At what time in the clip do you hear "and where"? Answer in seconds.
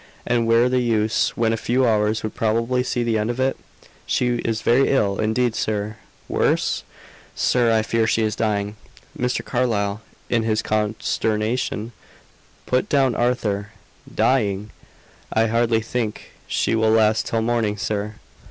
0.25-0.67